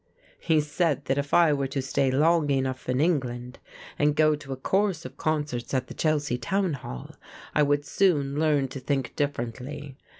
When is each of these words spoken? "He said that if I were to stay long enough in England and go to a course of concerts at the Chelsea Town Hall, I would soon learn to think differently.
"He 0.39 0.61
said 0.61 1.05
that 1.05 1.19
if 1.19 1.31
I 1.31 1.53
were 1.53 1.67
to 1.67 1.79
stay 1.83 2.09
long 2.09 2.49
enough 2.49 2.89
in 2.89 2.99
England 2.99 3.59
and 3.99 4.15
go 4.15 4.33
to 4.33 4.51
a 4.51 4.55
course 4.55 5.05
of 5.05 5.15
concerts 5.15 5.75
at 5.75 5.85
the 5.89 5.93
Chelsea 5.93 6.39
Town 6.39 6.73
Hall, 6.73 7.11
I 7.53 7.61
would 7.61 7.85
soon 7.85 8.39
learn 8.39 8.67
to 8.69 8.79
think 8.79 9.15
differently. 9.15 9.95